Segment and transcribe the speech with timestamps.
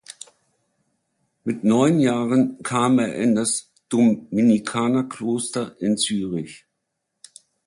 [1.43, 6.65] Mit neun Jahren kam er in das Dominikanerkloster in Zürich.